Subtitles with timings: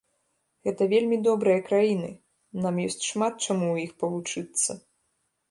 [0.69, 2.09] Гэта вельмі добрыя краіны,
[2.65, 4.71] нам ёсць шмат чаму у іх павучыцца.